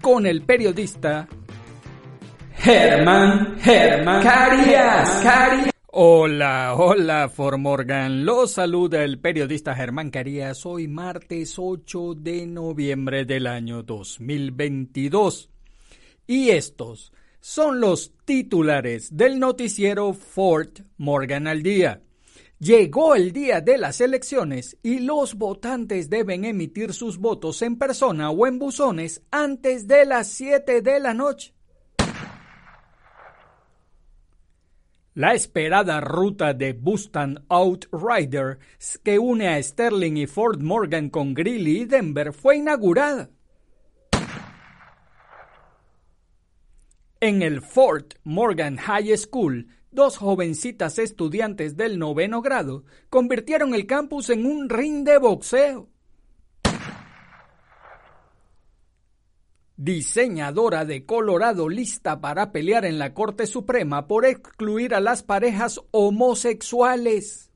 [0.00, 1.28] con el periodista
[2.54, 5.22] Germán Germán Carías.
[5.22, 5.70] Carías.
[5.86, 8.24] Hola, hola, Formorgan.
[8.24, 10.64] Los saluda el periodista Germán Carías.
[10.64, 15.50] Hoy martes 8 de noviembre del año 2022.
[16.26, 22.02] Y estos son los titulares del noticiero Fort Morgan al día.
[22.60, 28.30] Llegó el día de las elecciones y los votantes deben emitir sus votos en persona
[28.30, 31.54] o en buzones antes de las 7 de la noche.
[35.14, 38.58] La esperada ruta de Bustan Outrider
[39.02, 43.30] que une a Sterling y Fort Morgan con Greeley y Denver fue inaugurada.
[47.20, 54.30] En el Fort Morgan High School, dos jovencitas estudiantes del noveno grado convirtieron el campus
[54.30, 55.88] en un ring de boxeo.
[59.82, 65.80] diseñadora de Colorado lista para pelear en la Corte Suprema por excluir a las parejas
[65.90, 67.50] homosexuales.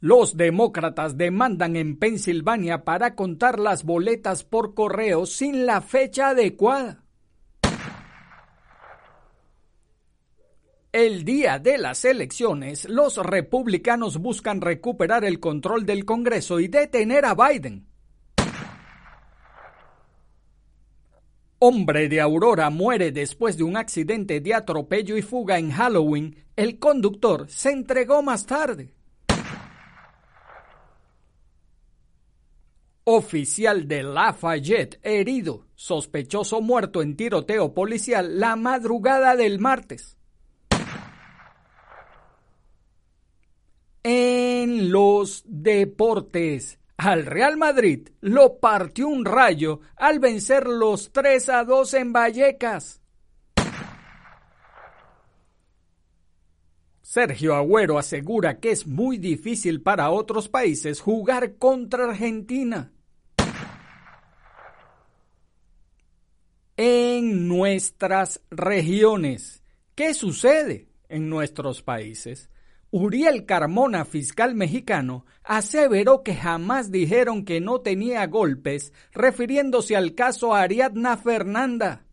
[0.00, 6.99] Los demócratas demandan en Pensilvania para contar las boletas por correo sin la fecha adecuada.
[10.92, 17.26] El día de las elecciones, los republicanos buscan recuperar el control del Congreso y detener
[17.26, 17.86] a Biden.
[21.60, 26.34] Hombre de Aurora muere después de un accidente de atropello y fuga en Halloween.
[26.56, 28.92] El conductor se entregó más tarde.
[33.04, 40.16] Oficial de Lafayette herido, sospechoso muerto en tiroteo policial la madrugada del martes.
[44.78, 51.94] Los deportes, al Real Madrid lo partió un rayo al vencer los 3 a 2
[51.94, 53.00] en Vallecas.
[57.10, 62.92] Sergio Agüero asegura que es muy difícil para otros países jugar contra Argentina.
[66.76, 69.64] En nuestras regiones,
[69.96, 72.48] ¿qué sucede en nuestros países?
[72.92, 80.54] Uriel Carmona, fiscal mexicano, aseveró que jamás dijeron que no tenía golpes, refiriéndose al caso
[80.54, 82.04] Ariadna Fernanda.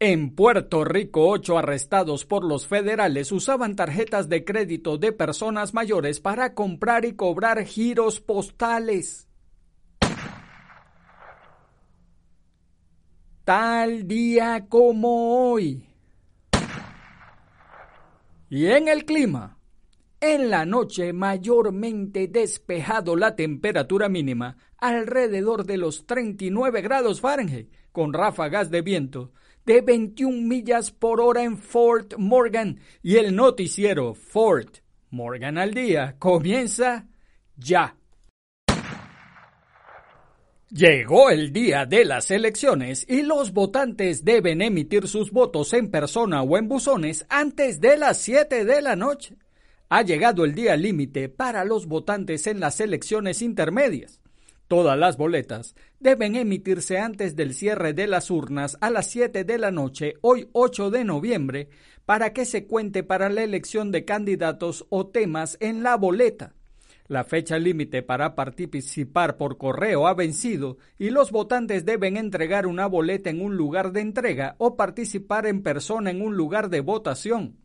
[0.00, 6.20] En Puerto Rico, ocho arrestados por los federales usaban tarjetas de crédito de personas mayores
[6.20, 9.28] para comprar y cobrar giros postales.
[13.44, 15.93] Tal día como hoy.
[18.54, 19.58] Y en el clima,
[20.20, 28.12] en la noche mayormente despejado la temperatura mínima alrededor de los 39 grados Fahrenheit, con
[28.12, 29.32] ráfagas de viento
[29.66, 34.76] de 21 millas por hora en Fort Morgan y el noticiero Fort
[35.10, 37.08] Morgan al día comienza
[37.56, 37.96] ya.
[40.70, 46.42] Llegó el día de las elecciones y los votantes deben emitir sus votos en persona
[46.42, 49.36] o en buzones antes de las 7 de la noche.
[49.90, 54.20] Ha llegado el día límite para los votantes en las elecciones intermedias.
[54.66, 59.58] Todas las boletas deben emitirse antes del cierre de las urnas a las 7 de
[59.58, 61.68] la noche, hoy 8 de noviembre,
[62.06, 66.54] para que se cuente para la elección de candidatos o temas en la boleta.
[67.06, 72.86] La fecha límite para participar por correo ha vencido y los votantes deben entregar una
[72.86, 77.58] boleta en un lugar de entrega o participar en persona en un lugar de votación.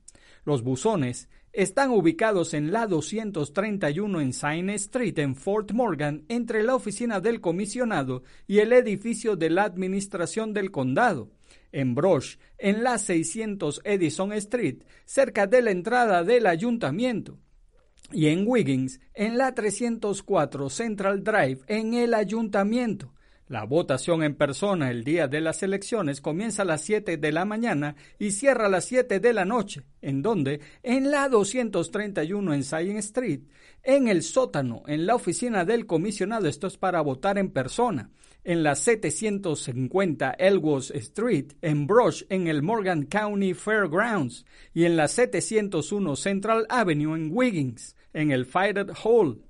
[0.43, 6.75] Los buzones están ubicados en la 231 en Saint Street en Fort Morgan, entre la
[6.75, 11.31] oficina del comisionado y el edificio de la administración del condado.
[11.71, 17.39] En Brosh, en la 600 Edison Street, cerca de la entrada del ayuntamiento.
[18.11, 23.13] Y en Wiggins, en la 304 Central Drive, en el ayuntamiento.
[23.49, 27.45] La votación en persona el día de las elecciones comienza a las 7 de la
[27.45, 32.63] mañana y cierra a las 7 de la noche, en donde, en la 231 en
[32.63, 33.41] Science Street,
[33.81, 38.11] en el sótano, en la oficina del comisionado, esto es para votar en persona,
[38.43, 44.45] en la 750 Elwood Street, en Brush, en el Morgan County Fairgrounds,
[44.75, 49.41] y en la 701 Central Avenue en Wiggins, en el Fire Hall.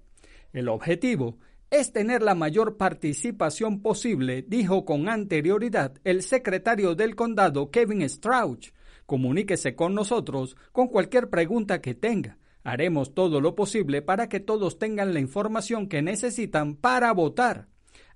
[0.53, 1.37] El objetivo
[1.71, 8.71] es tener la mayor participación posible, dijo con anterioridad el secretario del condado Kevin Strauch.
[9.05, 12.37] Comuníquese con nosotros con cualquier pregunta que tenga.
[12.63, 17.67] Haremos todo lo posible para que todos tengan la información que necesitan para votar.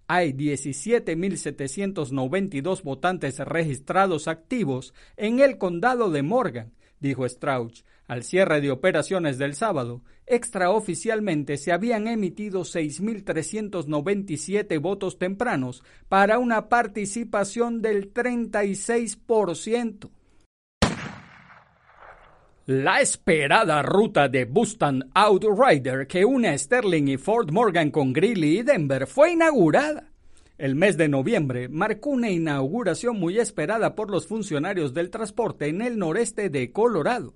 [0.08, 8.72] Hay 17.792 votantes registrados activos en el condado de Morgan, dijo Strauch, al cierre de
[8.72, 20.12] operaciones del sábado, extraoficialmente se habían emitido 6.397 votos tempranos para una participación del 36%.
[22.66, 28.60] La esperada ruta de Bustan Outrider que une a Sterling y Fort Morgan con Greeley
[28.60, 30.14] y Denver fue inaugurada.
[30.58, 35.82] El mes de noviembre marcó una inauguración muy esperada por los funcionarios del transporte en
[35.82, 37.34] el noreste de Colorado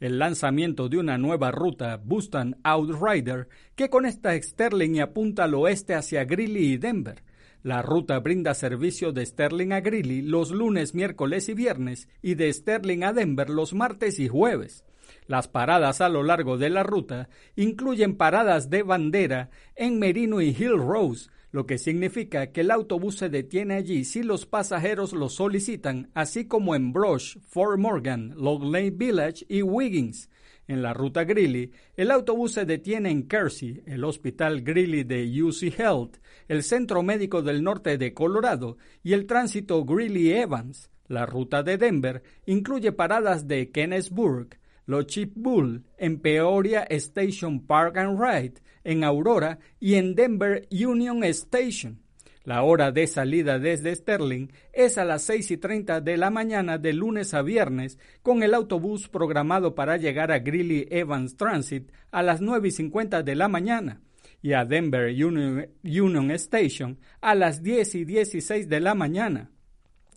[0.00, 5.94] el lanzamiento de una nueva ruta Bustan Outrider que conecta Sterling y apunta al oeste
[5.94, 7.22] hacia Greeley y Denver.
[7.62, 12.52] La ruta brinda servicio de Sterling a Greeley los lunes, miércoles y viernes y de
[12.52, 14.84] Sterling a Denver los martes y jueves.
[15.26, 20.50] Las paradas a lo largo de la ruta incluyen paradas de bandera en Merino y
[20.50, 25.28] Hill Rose, lo que significa que el autobús se detiene allí si los pasajeros lo
[25.28, 30.28] solicitan, así como en Brush, Fort Morgan, Log Lake Village y Wiggins.
[30.68, 35.78] En la ruta Greeley, el autobús se detiene en Kersey, el Hospital Greeley de UC
[35.78, 36.16] Health,
[36.48, 40.90] el Centro Médico del Norte de Colorado y el tránsito Greeley-Evans.
[41.06, 47.98] La ruta de Denver incluye paradas de Kennesburg, Lo Chip Bull, en Peoria Station Park
[47.98, 48.54] and Ride,
[48.84, 52.00] en Aurora y en Denver Union Station.
[52.44, 56.78] La hora de salida desde Sterling es a las 6 y 30 de la mañana
[56.78, 62.22] de lunes a viernes, con el autobús programado para llegar a Greeley Evans Transit a
[62.22, 64.00] las 9 y 50 de la mañana
[64.46, 69.50] y a Denver Union, Union Station a las 10 y 16 de la mañana.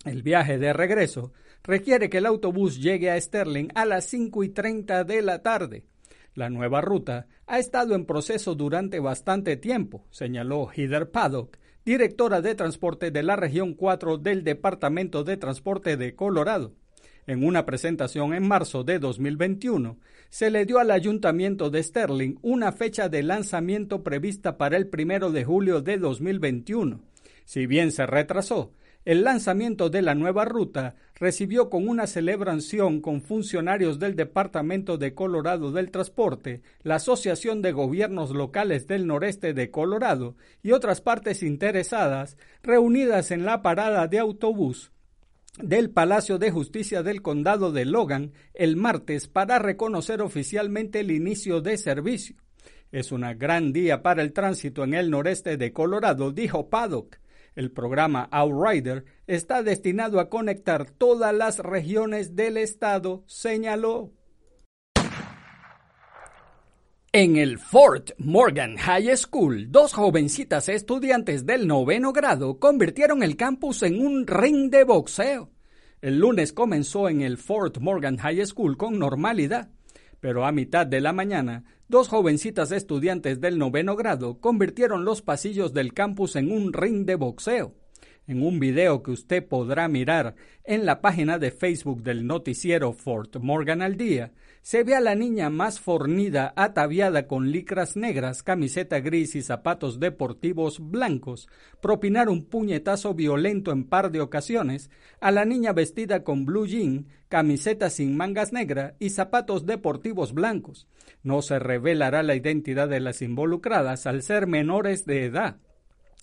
[0.04, 4.48] El viaje de regreso requiere que el autobús llegue a Sterling a las 5 y
[4.50, 5.84] 30 de la tarde.
[6.34, 12.54] La nueva ruta ha estado en proceso durante bastante tiempo, señaló Heather Paddock, directora de
[12.54, 16.74] transporte de la región 4 del Departamento de Transporte de Colorado.
[17.26, 19.98] En una presentación en marzo de 2021,
[20.30, 25.30] se le dio al Ayuntamiento de Sterling una fecha de lanzamiento prevista para el primero
[25.30, 27.00] de julio de 2021.
[27.44, 28.72] Si bien se retrasó,
[29.04, 35.14] el lanzamiento de la nueva ruta recibió con una celebración con funcionarios del Departamento de
[35.14, 41.42] Colorado del Transporte, la Asociación de Gobiernos Locales del Noreste de Colorado y otras partes
[41.42, 44.92] interesadas reunidas en la parada de autobús
[45.58, 51.60] del Palacio de Justicia del Condado de Logan el martes para reconocer oficialmente el inicio
[51.60, 52.36] de servicio.
[52.92, 57.18] Es un gran día para el tránsito en el noreste de Colorado, dijo Paddock.
[57.60, 64.14] El programa Outrider está destinado a conectar todas las regiones del estado, señaló.
[67.12, 73.82] En el Fort Morgan High School, dos jovencitas estudiantes del noveno grado convirtieron el campus
[73.82, 75.50] en un ring de boxeo.
[76.00, 79.68] El lunes comenzó en el Fort Morgan High School con normalidad
[80.20, 85.72] pero a mitad de la mañana, dos jovencitas estudiantes del noveno grado convirtieron los pasillos
[85.72, 87.74] del campus en un ring de boxeo.
[88.26, 93.38] En un video que usted podrá mirar en la página de Facebook del noticiero Fort
[93.38, 99.00] Morgan al día, se ve a la niña más fornida ataviada con licras negras, camiseta
[99.00, 101.48] gris y zapatos deportivos blancos,
[101.80, 107.06] propinar un puñetazo violento en par de ocasiones, a la niña vestida con blue jean,
[107.28, 110.86] camiseta sin mangas negras y zapatos deportivos blancos.
[111.22, 115.56] No se revelará la identidad de las involucradas al ser menores de edad.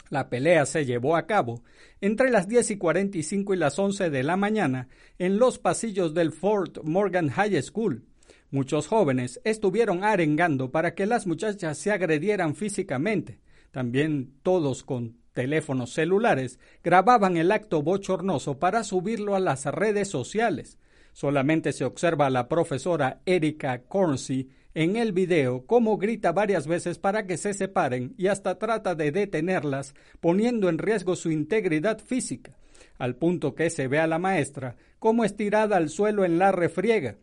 [0.10, 1.64] La pelea se llevó a cabo
[2.02, 4.88] entre las 10 y 45 y las 11 de la mañana
[5.18, 8.04] en los pasillos del Fort Morgan High School.
[8.50, 13.42] Muchos jóvenes estuvieron arengando para que las muchachas se agredieran físicamente.
[13.72, 20.80] También todos con teléfonos celulares grababan el acto bochornoso para subirlo a las redes sociales.
[21.12, 27.00] Solamente se observa a la profesora Erika Cornsey en el video cómo grita varias veces
[27.00, 32.52] para que se separen y hasta trata de detenerlas, poniendo en riesgo su integridad física,
[33.00, 37.16] al punto que se ve a la maestra como estirada al suelo en la refriega.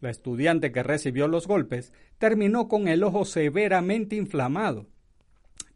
[0.00, 4.88] La estudiante que recibió los golpes terminó con el ojo severamente inflamado.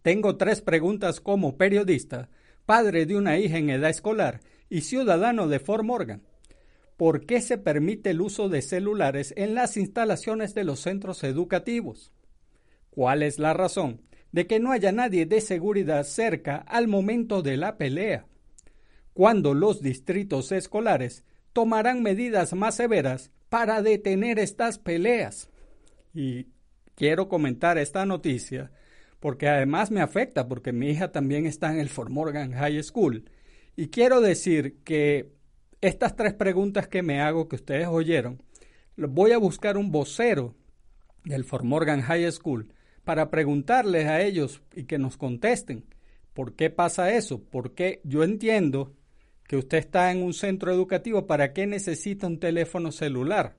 [0.03, 2.29] Tengo tres preguntas como periodista,
[2.67, 6.23] padre de una hija en edad escolar y ciudadano de Fort Morgan.
[7.01, 12.13] ¿Por qué se permite el uso de celulares en las instalaciones de los centros educativos?
[12.91, 14.03] ¿Cuál es la razón
[14.33, 18.27] de que no haya nadie de seguridad cerca al momento de la pelea?
[19.15, 25.49] ¿Cuándo los distritos escolares tomarán medidas más severas para detener estas peleas?
[26.13, 26.49] Y
[26.97, 28.73] quiero comentar esta noticia
[29.21, 33.25] porque además me afecta porque mi hija también está en el Fort Morgan High School.
[33.75, 35.40] Y quiero decir que
[35.81, 38.43] estas tres preguntas que me hago, que ustedes oyeron,
[38.97, 40.55] voy a buscar un vocero
[41.25, 42.73] del Fort Morgan High School
[43.05, 45.85] para preguntarles a ellos y que nos contesten
[46.35, 48.95] por qué pasa eso, porque yo entiendo
[49.47, 53.57] que usted está en un centro educativo, ¿para qué necesita un teléfono celular?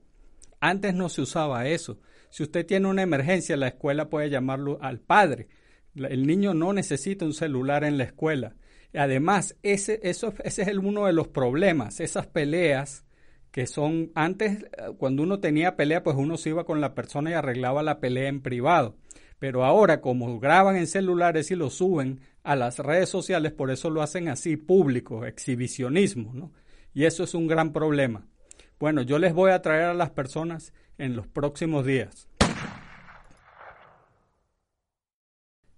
[0.58, 1.98] Antes no se usaba eso.
[2.30, 5.48] Si usted tiene una emergencia, la escuela puede llamarlo al padre.
[5.94, 8.54] El niño no necesita un celular en la escuela.
[8.94, 13.04] Además, ese, eso, ese es uno de los problemas, esas peleas
[13.50, 14.64] que son antes,
[14.96, 18.28] cuando uno tenía pelea, pues uno se iba con la persona y arreglaba la pelea
[18.28, 18.96] en privado.
[19.38, 23.90] Pero ahora, como graban en celulares y lo suben a las redes sociales, por eso
[23.90, 26.52] lo hacen así, público, exhibicionismo, ¿no?
[26.94, 28.26] Y eso es un gran problema.
[28.78, 32.28] Bueno, yo les voy a traer a las personas en los próximos días.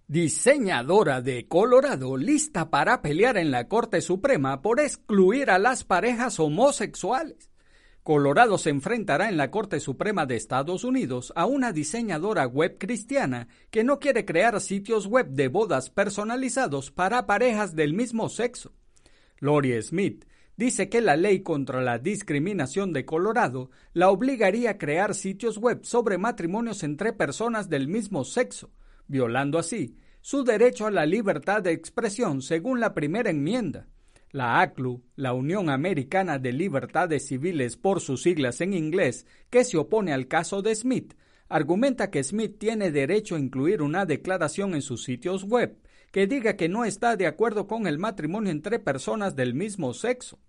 [0.07, 6.39] Diseñadora de Colorado lista para pelear en la Corte Suprema por excluir a las parejas
[6.39, 7.49] homosexuales.
[8.03, 13.47] Colorado se enfrentará en la Corte Suprema de Estados Unidos a una diseñadora web cristiana
[13.71, 18.73] que no quiere crear sitios web de bodas personalizados para parejas del mismo sexo.
[19.39, 25.15] Lori Smith dice que la ley contra la discriminación de Colorado la obligaría a crear
[25.15, 28.69] sitios web sobre matrimonios entre personas del mismo sexo
[29.07, 33.87] violando así su derecho a la libertad de expresión según la primera enmienda.
[34.31, 39.77] La ACLU, la Unión Americana de Libertades Civiles por sus siglas en inglés, que se
[39.77, 41.13] opone al caso de Smith,
[41.47, 45.77] argumenta que Smith tiene derecho a incluir una declaración en sus sitios web
[46.11, 50.39] que diga que no está de acuerdo con el matrimonio entre personas del mismo sexo,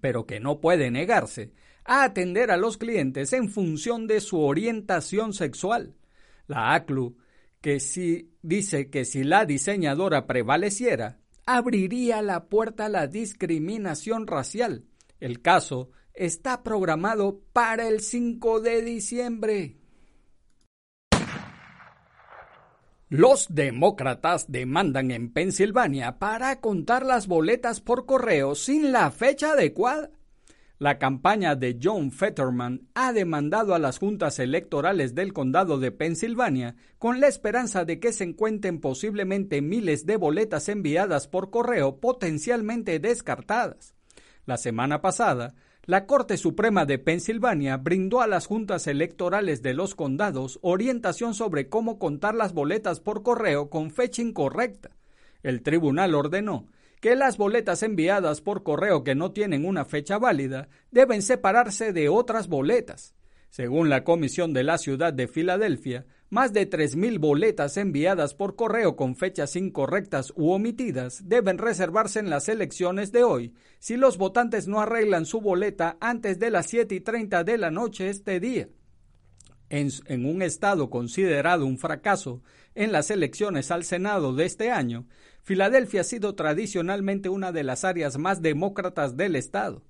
[0.00, 1.52] pero que no puede negarse
[1.84, 5.94] a atender a los clientes en función de su orientación sexual.
[6.48, 7.16] La ACLU
[7.66, 14.84] que si dice que si la diseñadora prevaleciera, abriría la puerta a la discriminación racial.
[15.18, 19.78] El caso está programado para el 5 de diciembre.
[23.08, 30.12] Los demócratas demandan en Pensilvania para contar las boletas por correo sin la fecha adecuada.
[30.78, 36.76] La campaña de John Fetterman ha demandado a las juntas electorales del condado de Pensilvania
[36.98, 42.98] con la esperanza de que se encuentren posiblemente miles de boletas enviadas por correo potencialmente
[42.98, 43.94] descartadas.
[44.44, 45.54] La semana pasada,
[45.86, 51.70] la Corte Suprema de Pensilvania brindó a las juntas electorales de los condados orientación sobre
[51.70, 54.90] cómo contar las boletas por correo con fecha incorrecta.
[55.42, 56.66] El tribunal ordenó
[57.00, 62.08] que las boletas enviadas por correo que no tienen una fecha válida deben separarse de
[62.08, 63.14] otras boletas.
[63.50, 68.96] Según la Comisión de la Ciudad de Filadelfia, más de 3.000 boletas enviadas por correo
[68.96, 74.66] con fechas incorrectas u omitidas deben reservarse en las elecciones de hoy si los votantes
[74.66, 78.68] no arreglan su boleta antes de las 7 y 30 de la noche este día.
[79.68, 82.42] En, en, un estado considerado un fracaso
[82.74, 85.06] en las elecciones al Senado de este año,
[85.46, 89.84] Filadelfia ha sido tradicionalmente una de las áreas más demócratas del estado.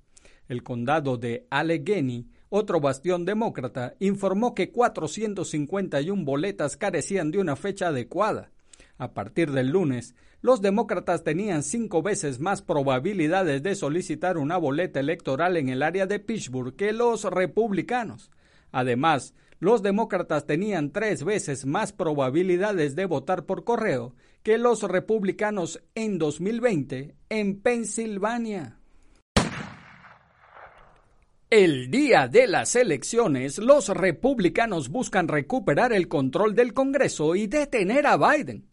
[0.49, 7.89] El condado de Allegheny, otro bastión demócrata, informó que 451 boletas carecían de una fecha
[7.89, 8.51] adecuada.
[8.99, 15.01] A partir del lunes, los demócratas tenían cinco veces más probabilidades de solicitar una boleta
[15.01, 18.31] electoral en el área de Pittsburgh que los republicanos.
[18.73, 25.83] Además, los demócratas tenían tres veces más probabilidades de votar por correo que los republicanos
[25.95, 28.79] en 2020 en Pensilvania.
[31.49, 38.07] El día de las elecciones, los republicanos buscan recuperar el control del Congreso y detener
[38.07, 38.69] a Biden.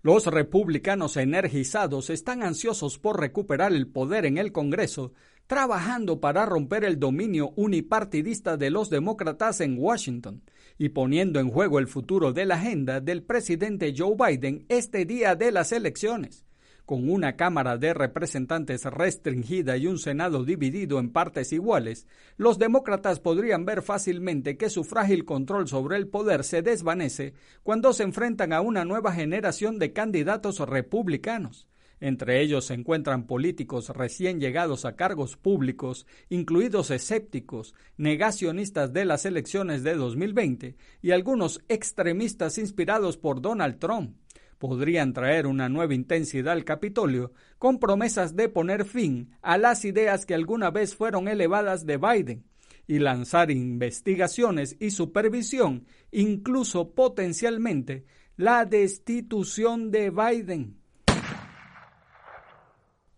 [0.00, 5.12] Los republicanos energizados están ansiosos por recuperar el poder en el Congreso,
[5.46, 10.42] trabajando para romper el dominio unipartidista de los demócratas en Washington
[10.78, 15.34] y poniendo en juego el futuro de la agenda del presidente Joe Biden este día
[15.36, 16.44] de las elecciones
[16.84, 23.20] con una Cámara de Representantes restringida y un Senado dividido en partes iguales, los demócratas
[23.20, 28.52] podrían ver fácilmente que su frágil control sobre el poder se desvanece cuando se enfrentan
[28.52, 31.68] a una nueva generación de candidatos republicanos.
[32.04, 39.24] Entre ellos se encuentran políticos recién llegados a cargos públicos, incluidos escépticos, negacionistas de las
[39.24, 44.18] elecciones de 2020 y algunos extremistas inspirados por Donald Trump
[44.58, 50.26] podrían traer una nueva intensidad al Capitolio con promesas de poner fin a las ideas
[50.26, 52.44] que alguna vez fueron elevadas de Biden
[52.86, 58.04] y lanzar investigaciones y supervisión, incluso potencialmente
[58.36, 60.83] la destitución de Biden.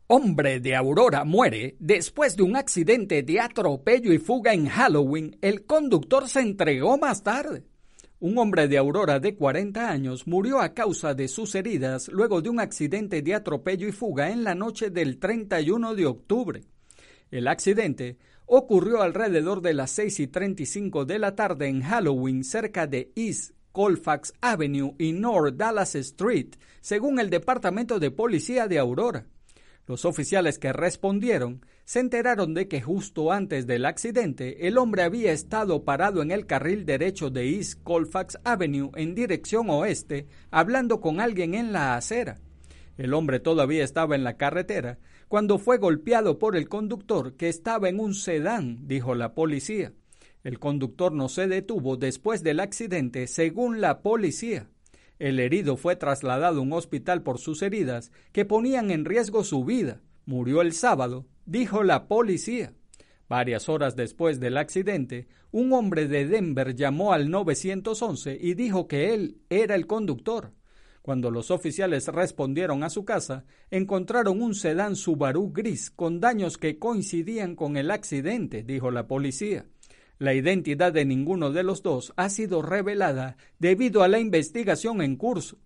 [0.08, 5.36] Hombre de Aurora muere después de un accidente de atropello y fuga en Halloween.
[5.42, 7.64] El conductor se entregó más tarde.
[8.20, 12.50] Un hombre de Aurora de 40 años murió a causa de sus heridas luego de
[12.50, 16.62] un accidente de atropello y fuga en la noche del 31 de octubre.
[17.32, 22.86] El accidente ocurrió alrededor de las 6 y 35 de la tarde en Halloween cerca
[22.86, 29.26] de East Colfax Avenue y North Dallas Street, según el Departamento de Policía de Aurora.
[29.86, 35.30] Los oficiales que respondieron se enteraron de que justo antes del accidente el hombre había
[35.30, 41.20] estado parado en el carril derecho de East Colfax Avenue en dirección oeste, hablando con
[41.20, 42.40] alguien en la acera.
[42.98, 47.88] El hombre todavía estaba en la carretera cuando fue golpeado por el conductor que estaba
[47.88, 49.92] en un sedán, dijo la policía.
[50.42, 54.68] El conductor no se detuvo después del accidente, según la policía.
[55.18, 59.64] El herido fue trasladado a un hospital por sus heridas que ponían en riesgo su
[59.64, 60.02] vida.
[60.26, 62.74] Murió el sábado, dijo la policía.
[63.28, 69.14] Varias horas después del accidente, un hombre de Denver llamó al 911 y dijo que
[69.14, 70.52] él era el conductor.
[71.02, 76.78] Cuando los oficiales respondieron a su casa, encontraron un sedán Subaru gris con daños que
[76.78, 79.66] coincidían con el accidente, dijo la policía.
[80.18, 85.16] La identidad de ninguno de los dos ha sido revelada debido a la investigación en
[85.16, 85.58] curso.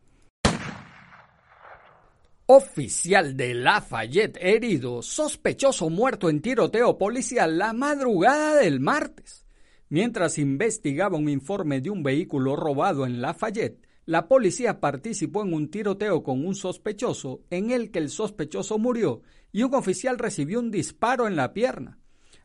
[2.47, 9.45] Oficial de Lafayette herido, sospechoso muerto en tiroteo policial la madrugada del martes.
[9.87, 15.69] Mientras investigaba un informe de un vehículo robado en Lafayette, la policía participó en un
[15.69, 20.69] tiroteo con un sospechoso en el que el sospechoso murió y un oficial recibió un
[20.69, 21.97] disparo en la pierna.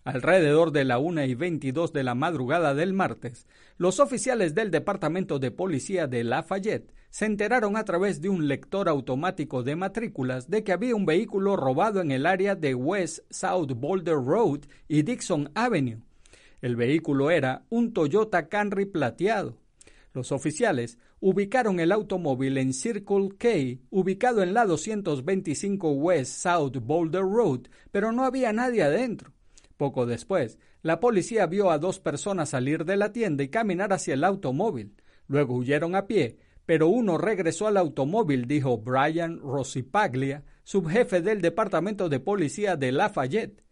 [0.03, 3.47] Alrededor de la una y veintidós de la madrugada del martes,
[3.77, 8.89] los oficiales del Departamento de Policía de Lafayette se enteraron a través de un lector
[8.89, 13.73] automático de matrículas de que había un vehículo robado en el área de West South
[13.77, 15.99] Boulder Road y Dixon Avenue.
[16.63, 19.59] El vehículo era un Toyota Camry plateado.
[20.13, 23.49] Los oficiales ubicaron el automóvil en Circle K,
[23.91, 29.33] ubicado en la 225 West South Boulder Road, pero no había nadie adentro.
[29.77, 34.15] Poco después, la policía vio a dos personas salir de la tienda y caminar hacia
[34.15, 34.95] el automóvil.
[35.27, 42.09] Luego huyeron a pie, pero uno regresó al automóvil, dijo Brian Rossipaglia, subjefe del Departamento
[42.09, 43.63] de Policía de Lafayette.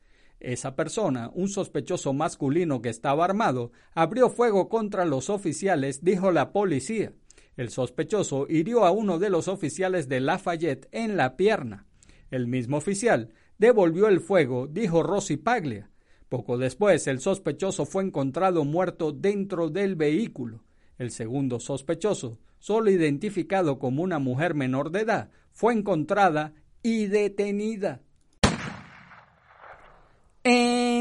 [0.40, 6.52] Esa persona, un sospechoso masculino que estaba armado, abrió fuego contra los oficiales, dijo la
[6.52, 7.12] policía.
[7.58, 11.86] El sospechoso hirió a uno de los oficiales de Lafayette en la pierna.
[12.30, 15.90] El mismo oficial devolvió el fuego, dijo Rossi Paglia.
[16.28, 20.62] Poco después, el sospechoso fue encontrado muerto dentro del vehículo.
[20.98, 26.52] El segundo sospechoso, solo identificado como una mujer menor de edad, fue encontrada
[26.84, 28.02] y detenida.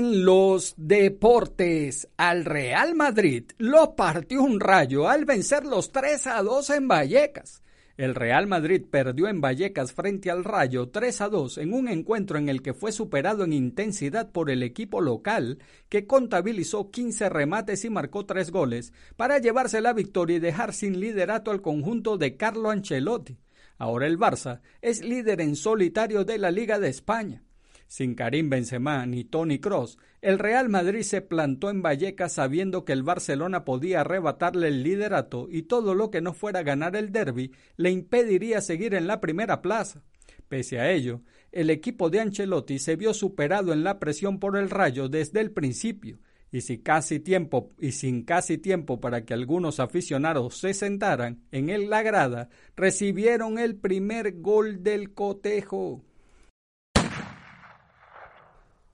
[0.09, 6.69] Los deportes, al Real Madrid lo partió un rayo al vencer los 3 a 2
[6.69, 7.61] en Vallecas.
[7.97, 12.37] El Real Madrid perdió en Vallecas frente al Rayo 3 a 2 en un encuentro
[12.37, 17.83] en el que fue superado en intensidad por el equipo local, que contabilizó 15 remates
[17.83, 22.37] y marcó 3 goles, para llevarse la victoria y dejar sin liderato al conjunto de
[22.37, 23.39] Carlo Ancelotti.
[23.77, 27.43] Ahora el Barça es líder en solitario de la Liga de España.
[27.87, 32.91] Sin Karim Benzema ni Tony Cross, el Real Madrid se plantó en Vallecas sabiendo que
[32.91, 37.53] el Barcelona podía arrebatarle el liderato y todo lo que no fuera ganar el derby
[37.77, 40.03] le impediría seguir en la primera plaza.
[40.49, 41.21] Pese a ello,
[41.51, 45.51] el equipo de Ancelotti se vio superado en la presión por el Rayo desde el
[45.51, 46.19] principio,
[46.51, 51.89] y, si casi tiempo, y sin casi tiempo para que algunos aficionados se sentaran en
[51.89, 56.06] la grada, recibieron el primer gol del cotejo.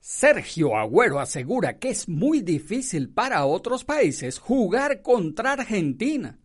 [0.05, 6.39] Sergio Agüero asegura que es muy difícil para otros países jugar contra Argentina.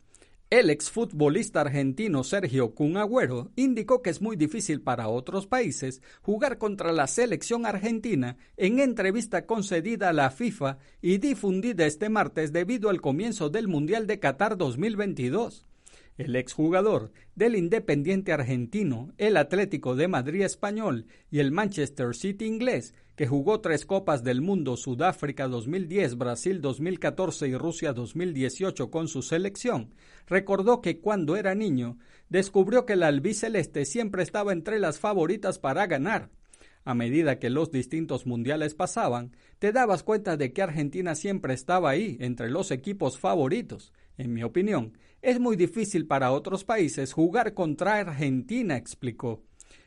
[0.48, 6.58] El exfutbolista argentino Sergio Kun Agüero indicó que es muy difícil para otros países jugar
[6.58, 12.90] contra la selección argentina en entrevista concedida a la FIFA y difundida este martes debido
[12.90, 15.67] al comienzo del Mundial de Qatar 2022.
[16.18, 22.92] El exjugador del Independiente argentino, el Atlético de Madrid español y el Manchester City inglés,
[23.14, 29.22] que jugó tres Copas del Mundo Sudáfrica 2010, Brasil 2014 y Rusia 2018 con su
[29.22, 29.94] selección,
[30.26, 35.86] recordó que cuando era niño descubrió que el albiceleste siempre estaba entre las favoritas para
[35.86, 36.30] ganar.
[36.84, 41.90] A medida que los distintos mundiales pasaban, te dabas cuenta de que Argentina siempre estaba
[41.90, 43.92] ahí, entre los equipos favoritos.
[44.16, 49.42] En mi opinión, es muy difícil para otros países jugar contra Argentina, explicó.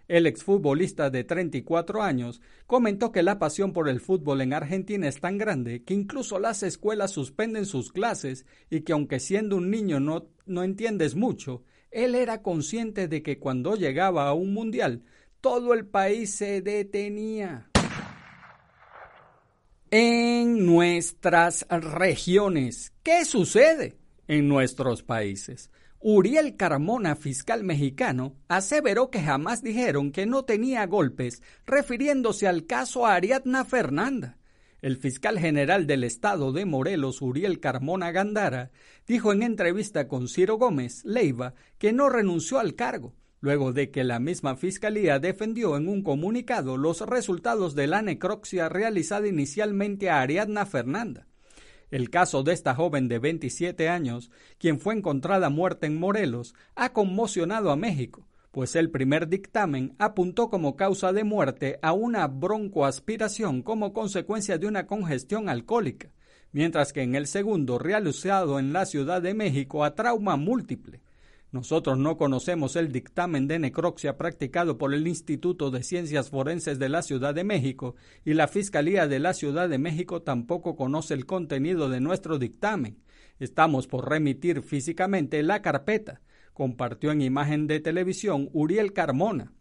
[0.07, 5.21] El exfutbolista de 34 años comentó que la pasión por el fútbol en Argentina es
[5.21, 10.01] tan grande que incluso las escuelas suspenden sus clases y que aunque siendo un niño
[10.01, 15.03] no, no entiendes mucho, él era consciente de que cuando llegaba a un mundial
[15.39, 17.69] todo el país se detenía.
[19.91, 24.00] En nuestras regiones, ¿qué sucede?
[24.31, 25.71] En nuestros países.
[25.99, 33.05] Uriel Carmona, fiscal mexicano, aseveró que jamás dijeron que no tenía golpes, refiriéndose al caso
[33.05, 34.37] Ariadna Fernanda.
[34.81, 38.71] El fiscal general del estado de Morelos, Uriel Carmona Gandara,
[39.05, 44.05] dijo en entrevista con Ciro Gómez Leiva que no renunció al cargo, luego de que
[44.05, 50.21] la misma fiscalía defendió en un comunicado los resultados de la necropsia realizada inicialmente a
[50.21, 51.27] Ariadna Fernanda.
[51.91, 56.93] El caso de esta joven de 27 años, quien fue encontrada muerta en Morelos, ha
[56.93, 63.61] conmocionado a México, pues el primer dictamen apuntó como causa de muerte a una broncoaspiración
[63.61, 66.13] como consecuencia de una congestión alcohólica,
[66.53, 71.01] mientras que en el segundo, realizado en la Ciudad de México, a trauma múltiple.
[71.51, 76.87] Nosotros no conocemos el dictamen de necropsia practicado por el Instituto de Ciencias Forenses de
[76.87, 81.25] la Ciudad de México y la Fiscalía de la Ciudad de México tampoco conoce el
[81.25, 83.03] contenido de nuestro dictamen.
[83.37, 86.21] Estamos por remitir físicamente la carpeta,
[86.53, 89.51] compartió en imagen de televisión Uriel Carmona.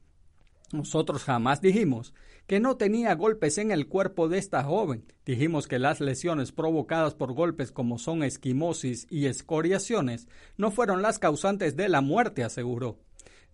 [0.73, 2.15] Nosotros jamás dijimos
[2.51, 5.05] que no tenía golpes en el cuerpo de esta joven.
[5.25, 11.21] Dijimos que las lesiones provocadas por golpes como son esquimosis y escoriaciones no fueron las
[11.21, 12.99] causantes de la muerte, aseguró.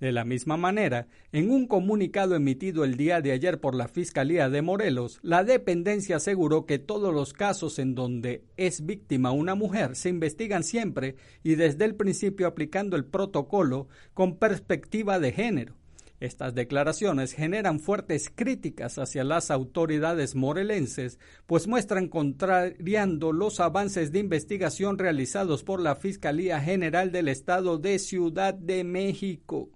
[0.01, 4.49] De la misma manera, en un comunicado emitido el día de ayer por la Fiscalía
[4.49, 9.95] de Morelos, la dependencia aseguró que todos los casos en donde es víctima una mujer
[9.95, 15.75] se investigan siempre y desde el principio aplicando el protocolo con perspectiva de género.
[16.19, 24.21] Estas declaraciones generan fuertes críticas hacia las autoridades morelenses, pues muestran contrariando los avances de
[24.21, 29.69] investigación realizados por la Fiscalía General del Estado de Ciudad de México.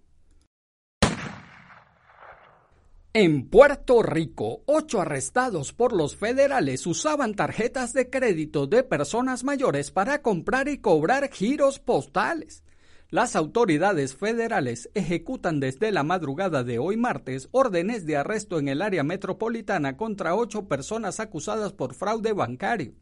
[3.13, 9.91] En Puerto Rico, ocho arrestados por los federales usaban tarjetas de crédito de personas mayores
[9.91, 12.63] para comprar y cobrar giros postales.
[13.13, 18.81] Las autoridades federales ejecutan desde la madrugada de hoy martes órdenes de arresto en el
[18.81, 22.93] área metropolitana contra ocho personas acusadas por fraude bancario.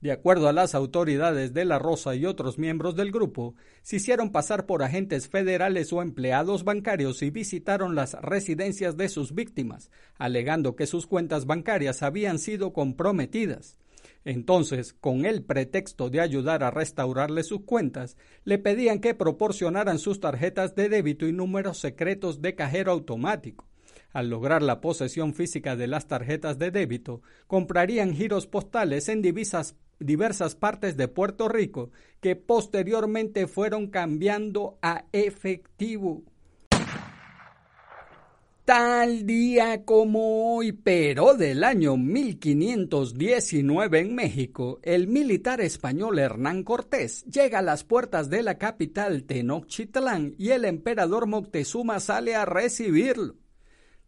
[0.01, 4.31] De acuerdo a las autoridades de La Rosa y otros miembros del grupo, se hicieron
[4.31, 10.77] pasar por agentes federales o empleados bancarios y visitaron las residencias de sus víctimas, alegando
[10.77, 13.77] que sus cuentas bancarias habían sido comprometidas.
[14.25, 20.21] Entonces, con el pretexto de ayudar a restaurarle sus cuentas, le pedían que proporcionaran sus
[20.21, 23.67] tarjetas de débito y números secretos de cajero automático.
[24.17, 30.55] Al lograr la posesión física de las tarjetas de débito, comprarían giros postales en diversas
[30.55, 31.91] partes de Puerto Rico
[32.23, 36.23] que posteriormente fueron cambiando a efectivo
[38.65, 47.23] tal día como hoy, pero del año 1519 en México, el militar español Hernán Cortés
[47.27, 53.35] llega a las puertas de la capital Tenochtitlán y el emperador Moctezuma sale a recibirlo.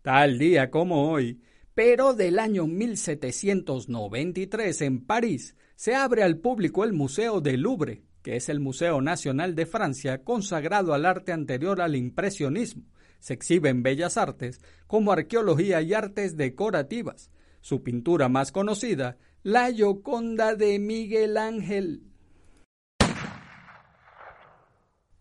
[0.03, 1.41] Tal día como hoy,
[1.75, 8.37] pero del año 1793 en París, se abre al público el Museo del Louvre, que
[8.37, 12.85] es el Museo Nacional de Francia consagrado al arte anterior al impresionismo
[13.21, 17.31] se exhibe en Bellas Artes como arqueología y artes decorativas.
[17.61, 22.05] Su pintura más conocida, la Gioconda de Miguel Ángel.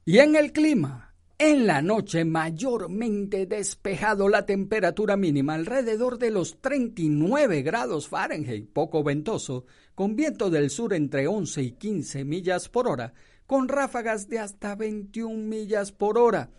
[0.05, 1.07] Y en el clima,
[1.39, 9.04] en la noche mayormente despejado, la temperatura mínima alrededor de los 39 grados Fahrenheit, poco
[9.04, 13.13] ventoso, con viento del sur entre 11 y 15 millas por hora,
[13.45, 16.50] con ráfagas de hasta 21 millas por hora.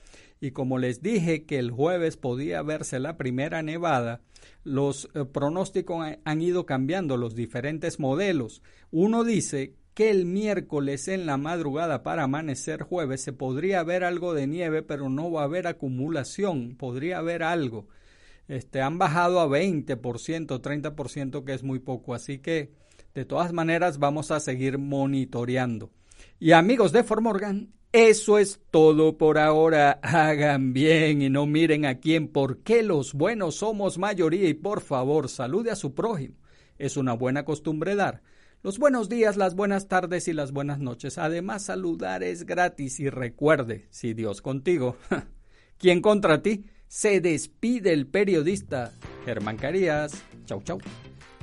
[0.40, 4.22] Y como les dije que el jueves podía verse la primera nevada,
[4.62, 8.62] los eh, pronósticos han ido cambiando, los diferentes modelos.
[8.92, 14.32] Uno dice que el miércoles en la madrugada para amanecer jueves se podría ver algo
[14.32, 17.88] de nieve, pero no va a haber acumulación, podría haber algo.
[18.46, 22.70] Este, han bajado a 20%, 30%, que es muy poco, así que
[23.12, 25.90] de todas maneras vamos a seguir monitoreando.
[26.38, 29.98] Y amigos de Formorgan, eso es todo por ahora.
[30.04, 35.28] Hagan bien y no miren a quién, porque los buenos somos mayoría y por favor
[35.28, 36.36] salude a su prójimo.
[36.78, 38.22] Es una buena costumbre dar.
[38.60, 41.16] Los buenos días, las buenas tardes y las buenas noches.
[41.16, 44.96] Además, saludar es gratis y recuerde, si Dios contigo,
[45.78, 46.64] ¿quién contra ti?
[46.88, 48.92] Se despide el periodista
[49.24, 50.24] Germán Carías.
[50.44, 50.80] Chau, chau.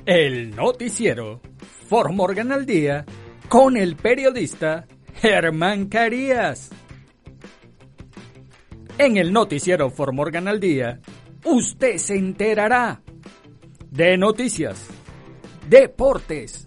[0.04, 1.40] El noticiero
[1.88, 3.06] Formorgan al día
[3.48, 6.68] con el periodista Germán Carías.
[8.98, 11.00] En el noticiero Formorgan al día,
[11.44, 13.00] usted se enterará
[13.90, 14.86] de noticias,
[15.66, 16.66] deportes,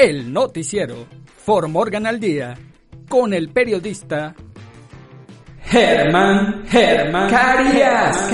[0.00, 1.08] El noticiero
[1.44, 2.54] Formorgan al Día
[3.08, 4.32] con el periodista
[5.64, 8.28] Germán Germán Carías.